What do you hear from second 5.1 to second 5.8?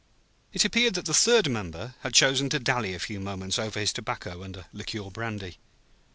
brandy.